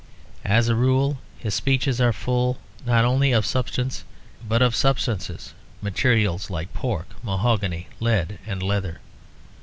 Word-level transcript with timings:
As 0.45 0.67
a 0.67 0.73
rule 0.73 1.19
his 1.37 1.53
speeches 1.53 2.01
are 2.01 2.11
full, 2.11 2.57
not 2.87 3.05
only 3.05 3.31
of 3.31 3.45
substance, 3.45 4.03
but 4.49 4.59
of 4.59 4.75
substances, 4.75 5.53
materials 5.79 6.49
like 6.49 6.73
pork, 6.73 7.09
mahogany, 7.23 7.85
lead, 7.99 8.39
and 8.47 8.63
leather. 8.63 8.99